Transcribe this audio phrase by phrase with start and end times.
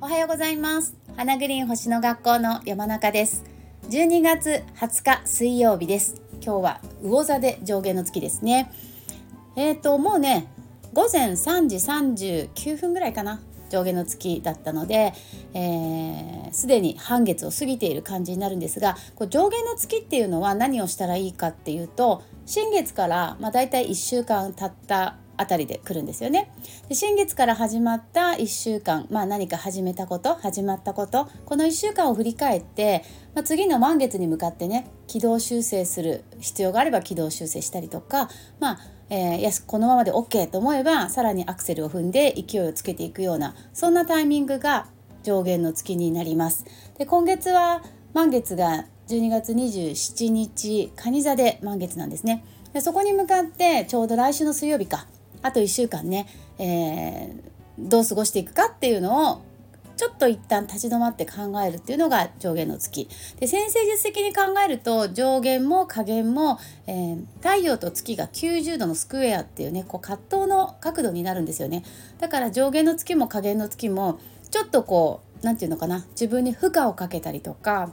[0.00, 0.96] おはようございます。
[1.18, 3.44] 花グリーン星の学校の山中です。
[3.90, 6.22] 12月20日水曜日です。
[6.42, 8.72] 今日は魚座で上限の月ですね。
[9.54, 10.46] えーともうね
[10.94, 13.42] 午前3時39分ぐらいかな。
[13.74, 26.52] 上下の月だったので、す、えー、に半月を過ぎている感じになるんですがこう上下の月っていうのは何をしたらいいかっていうと新月から、まあ、大体1週間経ったあたりで来るんですよね。
[26.88, 33.02] で新月から始まった1週間、まあ、何か始めたこと始まったことこの1週間を振り返って、
[33.34, 38.28] まあ、次の満月に向かってね軌道修正する必要があれば軌道修正したりとか
[38.60, 38.78] まあ
[39.10, 44.86] えー、やこのままで OK と思えばさらにアクセルを踏んで勢いをつけていくようなそんなタイミングが
[45.22, 46.64] 上限の月になります。
[46.98, 47.82] で今月は
[48.12, 52.44] 満月が12月27日蟹座で満月なんですね。
[52.72, 55.06] でそこに向かってちょうど来週の水曜日か
[55.42, 56.26] あと1週間ね、
[56.58, 59.42] えー、どう過ごしていくかっていうのを
[59.96, 63.08] ちょっと一旦立ち止まって考えるっていうのが上限の月。
[63.38, 71.84] で先生術的に考えると上限も下限も、えー、太陽と月が90度のスクエアっていうねこう葛藤の角度になるんですよね。
[72.18, 74.18] だから上限の月も下限の月も
[74.50, 77.92] ちょっとこう何て言うのかな自分に負荷をかけたりとか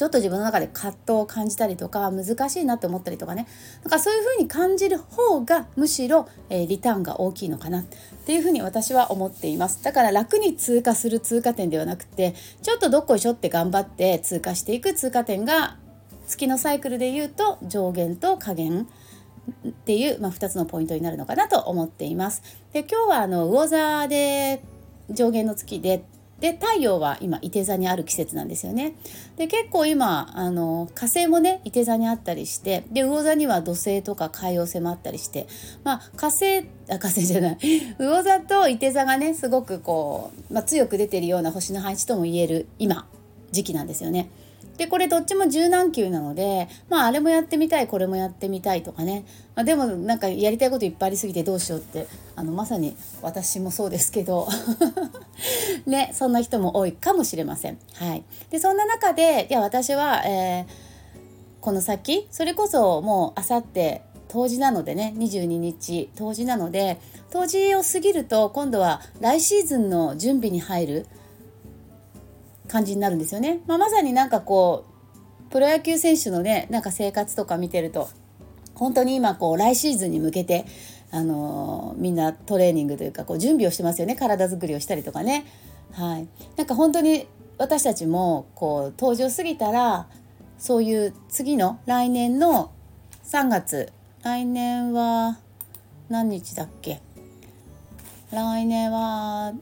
[0.00, 3.46] ちょっと自分の中で葛藤を感じたりとか難しいなって思ったりとかね。
[3.84, 7.80] だかそういうふうに感じる方がむしろ、えー、リターンが大きいのかな。
[7.80, 7.84] っ
[8.24, 9.84] ていうふうに私は思っています。
[9.84, 15.76] だから楽に通過する通過点ではなくてちょっとどっこいしょって頑張って通過していく通過点が
[16.26, 18.88] 月のサイクルで言うと上限と下限
[19.68, 22.42] っていう、まあ、2つのポイントになるのかなと思っています。
[22.72, 24.62] で今日はあの魚座で
[25.10, 26.04] 上限の月で
[26.40, 28.94] で太陽は今伊手座にある季節なんですよね。
[29.36, 35.46] で結構今あの火星もね伊手座にあったりしてで魚座には土星とか海王星もあったりして
[35.84, 37.58] まあ火星あ火星じゃない
[37.98, 43.06] 魚座と伊手座がねすごくこう、まあ、強く出てるような星の配置とも言える今
[43.52, 44.30] 時期なんですよね。
[44.80, 54.48] でこれどっちも柔軟球なのでまああれもやってみたいこれもやってみたいとかね、まあ、でもなんかやりたいこといっぱいありすぎてどうしようってあのまさに私もそうですけど。
[55.86, 57.78] ねそんな人も多いかもしれません。
[57.94, 60.66] はい、でそんな中でいや私は、えー、
[61.60, 66.98] この先それこそもうあさって冬至なのでね22日冬至なので
[67.30, 71.06] 冬至を過ぎると今度は来シーズンの準備に入る
[72.70, 73.60] 感じになるんですよね。
[73.66, 74.84] まあ、まさになんかこ
[75.48, 78.08] うプロ野球選手のねなんか生活とか見てると
[78.74, 80.64] 本当に今こう来シーズンに向けて
[81.10, 85.44] あのー、みんなトレーニングというかこう準備をしてますよね体作りをしたりとかね。
[85.92, 87.26] はい、なんか本当に
[87.58, 90.06] 私たちもこう登場過ぎたら
[90.56, 92.70] そういう次の来年の
[93.24, 93.92] 3月
[94.22, 95.38] 来年は
[96.08, 97.00] 何日だっけ？
[98.30, 99.54] 来年は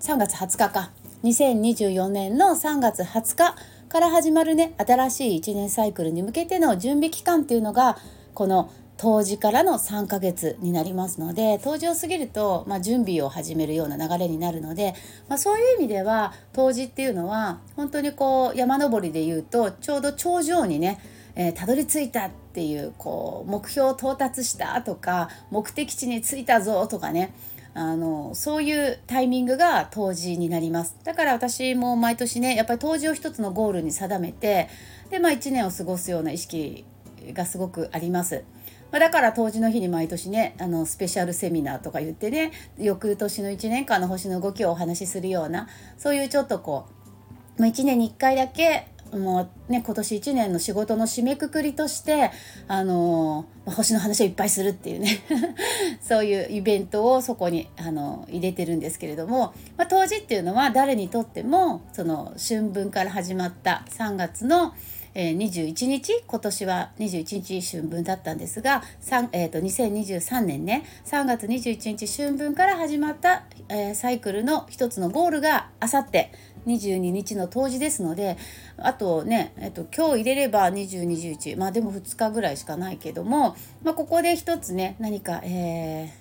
[0.00, 0.90] 3月20日か
[1.24, 3.56] 2024年の3月20日
[3.88, 7.98] から始まるね新しい1年サイクルに向けての準備期間っていうのが
[8.34, 14.94] この冬至からの3ヶ月になりますので冬至を過ぎると、まあ、準備を始めるような流れになるので、
[15.28, 21.00] まあ、そういう意味では冬至っていうのは本当にこう山登りでいうとちょうど頂上にね
[21.40, 27.32] えー、たどり着いたっていうこう目標到達したとか目的地に着いたぞとかね
[27.74, 34.68] あのそういうタイミングが冬至になりますだから私も毎年ねやっぱり冬至を一つのゴールに定めて
[35.10, 36.84] で、まあ、1年を過ごすような意識
[37.32, 38.44] がすごくあります。
[38.90, 45.68] まあ、だから冬至の日に毎年ねあのスペシャルセミナーとか言ってね翌年の1年間の星の動きをお話しするような
[45.98, 46.86] そういうちょっとこ
[47.58, 52.30] う、まあ、1年に1回だけもうね今年1年の仕事の締めくくりとして
[52.66, 55.20] あの星の話をいっぱいするっていうね。
[56.00, 64.72] そういうイベントをそこにあの入れてるんですけれども、まあ、冬至っていうのは誰にとってもその春分から始まった3月の
[65.14, 68.82] えー、21日今年は21日春分だったんですが、
[69.32, 76.32] えーと、2023年ね3月21日春分から始まった、えー、サイクルの一つのゴールがあさって
[76.66, 78.36] 22日の冬至ですので
[78.76, 86.12] あとね、えっと、今日入れれば2021まあでも2日ぐらいしかないけども、まあ、ここで一つね何か、え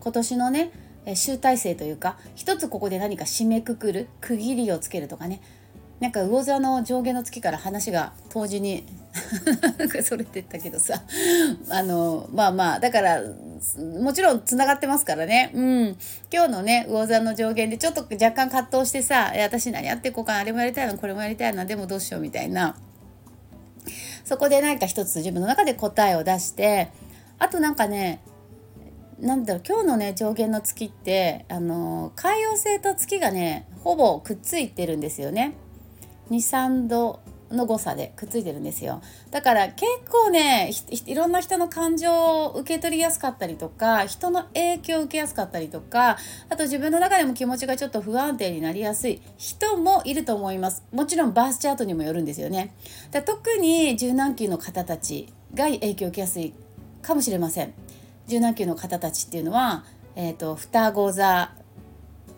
[0.00, 0.72] ー、今年のね
[1.14, 5.40] 集大成というか一つここで何か締めくくる区切りをつけるとかね
[6.00, 8.84] なんか魚座の上下の月から話が当時に
[9.78, 11.02] なんかそれって言ったけどさ
[11.70, 13.22] あのまあまあだから
[13.78, 15.50] もちろんつながってますからね。
[15.54, 15.96] うん。
[16.32, 22.76] 今日のね魚座の上限でちょっと若干葛藤してさ「私何やっていこうかなあれもやりたいなこれもやりたいなでもどうしよう」みたいな。
[24.24, 26.90] そこで何か一つ自分の中で答えを出して
[27.38, 28.20] あとなんかね
[29.20, 35.54] なんだろう今日のね上限の月ってあの海洋星と月がねほぼくっついてるんですよね。
[36.30, 37.20] 23度
[37.50, 39.00] の誤差でくっついてるんですよ。
[39.30, 40.70] だから結構ね
[41.06, 50.84] いろんな人の感情を受け取りやすかったりとか人の影響を受けやすかったりとかあと自分の中でも気持ちがちょっと不安定になりやすい人もいると思います。
[50.92, 52.74] もちろんバースチャートにもよるんですよね。
[53.10, 56.52] だ特に柔軟球の方たちが影響を受けやすい
[57.02, 57.72] かもしれません。
[58.26, 59.84] 柔軟球の方たちっていうのは、
[60.16, 61.52] えーと、双子座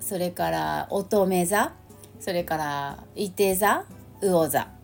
[0.01, 1.73] それから乙女座
[2.21, 3.85] それから伊手座
[4.21, 4.78] 魚座。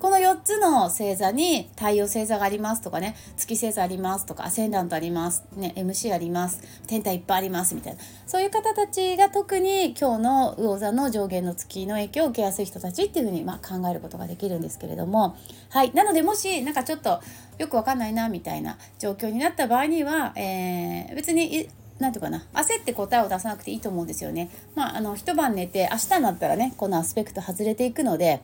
[0.00, 8.00] この4つの星座に太陽星座がありますとかね月星座ありますとかアセンダントあります、ね、MC あります天体いっぱいありますみたいな。
[8.26, 15.36] そういう方たちが特に今日の魚座の上限の月の影響を受けやすい人たちっていうふうにま考えることができるんですけれども。
[15.68, 15.92] はい。
[15.92, 17.20] なのでもしなんかちょっと
[17.58, 21.68] よくわかんないなみたいな状況になった場合には、えー、別に
[21.98, 24.48] なんていうかな焦って答えを出さなくていいと思うんですよね。
[24.74, 28.40] まあ、あの一晩寝て明日になったらねこのアスペクト外れていくので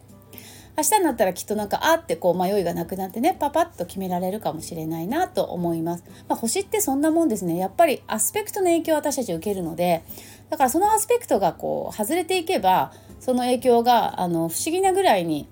[0.76, 10.04] 明日になったらきっとなんかあってこう迷いがなくなってねパパッと決められるかもしれないなと思います、まあ、星ってそんなもんですねやっぱりアスペクトの影響を私たち受けるので
[10.50, 15.48] だからそのアスペクトがこう外れていけばその影響があの不思議なぐらいに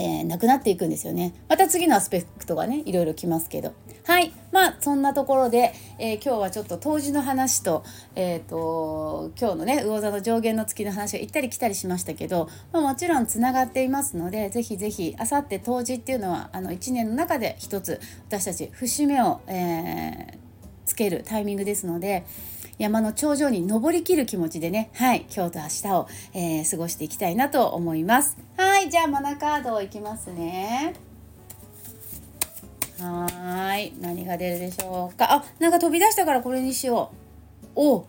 [0.00, 1.34] えー、なくなっていくんですよね。
[1.48, 3.74] また次のアスペクトがねいろいろきますけど。
[4.08, 7.84] はいまあそんなところで、えー、今日はちょっと冬至の話と,、
[8.16, 20.38] えーと、今日のね魚座の上限の月の話が行ったり来たりしましたけど、まあ、もちろんつながっていますのでぜひぜひあさって冬至っていうのはあの1年の中で一つ私たち節目を、えー、
[20.86, 22.24] つけるタイミングですので。
[22.78, 28.38] 山の頂上に登りきる気持ちでね、はい、今日と明日を、えー、過ごしていきたいなと思います。
[28.56, 31.07] はい、じゃあマナカードいきますね。
[33.00, 35.32] はい、何が出るでしょうか？
[35.32, 37.12] あ、なんか飛び出したからこれにしよ
[37.76, 37.80] う。
[37.80, 38.06] お、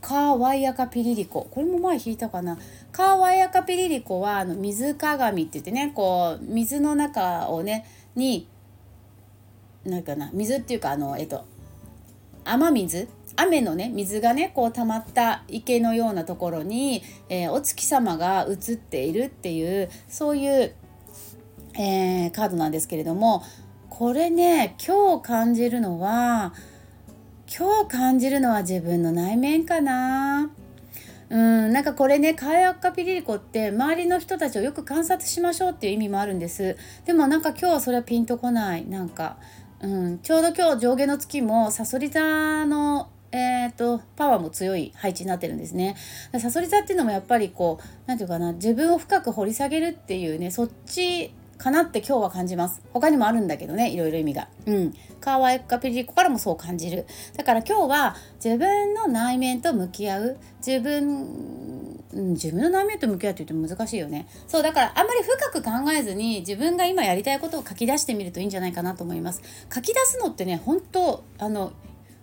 [0.00, 1.46] カーワイアカピリリコ。
[1.50, 2.58] これも前引いたかな。
[2.90, 7.86] カーワイアカピリリコはあの水鏡って言ってね、こう水の中をね
[8.16, 8.48] に
[9.84, 11.44] なんかな水っていうかあのえっと
[12.44, 13.08] 雨水？
[13.36, 20.74] 雨のね水がねこう溜まった池のようなところに、えー、お月様が映っているっていうそういう、
[21.74, 23.42] えー、カードなんですけれども
[24.02, 26.52] これね今日感じるのは
[27.46, 30.50] 今日感じるのは自分の内面かな。
[31.30, 39.36] うん、なんかこれねカヤッカピリリコって周りの人たちをよく観察しましょうっていう意味もあるんですでもなんか今日はそれはピンとこないなんか、
[39.80, 45.96] うん、ちょうど今日上下の月もさそり座のえーと、パワーも強い配置になってるんですね。
[46.38, 52.82] さそり座っていうのもやっぱりこう何て言うかな自分を深く掘り下げるっていうねそっちかなって今日は感じます。
[52.92, 54.48] 他にもあるんだけどねいろいろ意味が。
[54.66, 54.94] うん。
[55.20, 57.06] カワイカピリコからもそう感じる。
[57.36, 60.36] だから今日は自分の内面と向き合う
[60.66, 64.28] 自分うん、自分の内面と向き合うって言って難しいよね。
[64.46, 69.40] そうだからあんまり深く考えずに自分が今やりたいことを書き出してみるといいんじゃないかなと思います。
[69.72, 71.72] 書き出すのってね本当あの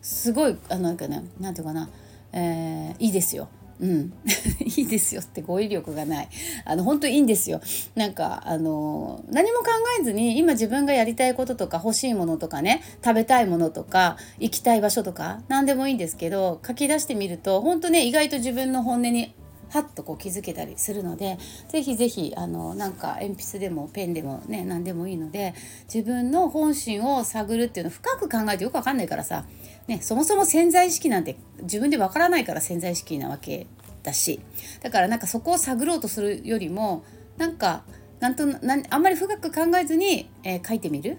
[0.02, 1.90] すごいあのなんかねなんていうかな、
[2.34, 3.48] えー、いいですよ。
[3.80, 4.14] うん、
[4.60, 6.30] いいですよって語彙力がない。
[6.66, 7.62] あの本当いいんですよ。
[7.96, 9.68] なんかあの何も考
[10.00, 19.34] えずに今自分がやりたいこととか欲しいものとかね食べたいものとか行きたい場所とか何でもいいんですけど書き出してみると本当ね意外と自分の本音に
[19.70, 21.38] はっとこう気づけたりするので
[21.70, 25.54] ぜひぜひあのなんか鉛筆でもペンでもね何でもいいので
[25.94, 29.46] 自分の本心を探るっていうの深く考えてよくわかんないからさ。
[29.90, 33.66] ね、そもそも潜在意識なんて自分でわからないから潜在意識なわけ
[34.04, 34.40] だし
[34.84, 37.04] だからなんかそこを探ろうとするよりも
[37.38, 37.84] なんか
[38.20, 41.18] なんとなあんまり深く考えずに、えー、書いてみる。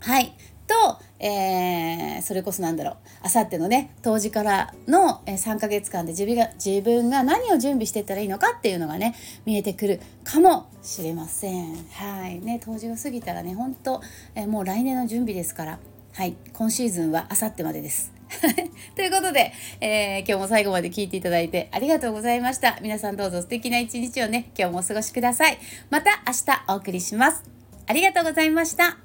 [0.00, 0.34] はい
[0.66, 9.14] と、えー、それこそなんだろうあさってのね当時からの3ヶ月間で自分が自分が何を準備していったらいいのかっていうのがね
[9.44, 11.76] 見えてくるかもしれません。
[11.92, 14.02] はいね当時が過ぎたらね本当、
[14.34, 15.78] えー、もう来年の準備ですから
[16.14, 18.12] はい今シーズンはあさってまでです。
[18.96, 22.78] ということで、えー、今日も最後まで聞いていただいてありがとうございました。
[22.82, 25.58] 皆さんどうぞ素敵な一日をね今日もお過ごしください。
[25.90, 27.42] また明日お送りします。
[27.86, 29.01] ありがとうございました。